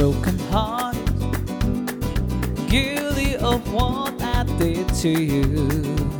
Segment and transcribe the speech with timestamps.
[0.00, 0.38] broken
[2.68, 6.19] guilty of what I did to you.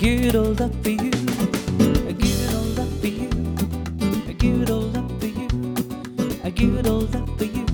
[0.00, 1.10] It all up for you.
[2.06, 3.30] I give it all up for you.
[4.28, 5.48] I give it all up for you.
[6.44, 7.66] I give it all up for you.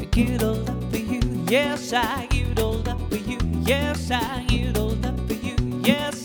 [0.00, 1.20] I give it all up for you.
[1.48, 3.38] Yes, I give it all up for you.
[3.62, 5.56] Yes, I give it all up for you.
[5.84, 6.23] Yes,